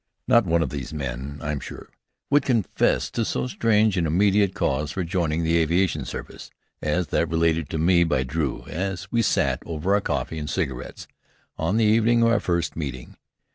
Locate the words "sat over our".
9.21-10.01